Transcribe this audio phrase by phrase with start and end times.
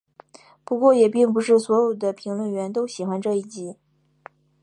[0.65, 3.75] 不过也并不是所有的评论员都喜欢这一集。